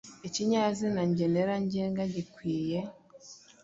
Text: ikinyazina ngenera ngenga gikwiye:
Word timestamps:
ikinyazina 0.27 1.01
ngenera 1.09 1.53
ngenga 1.63 2.03
gikwiye: 2.13 2.79